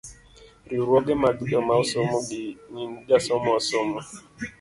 riwruoge 0.69 1.13
mag 1.23 1.37
joma 1.49 1.73
osomo, 1.83 2.17
gi 2.27 2.43
nying 2.73 2.95
joma 3.25 3.49
osomo. 3.59 3.99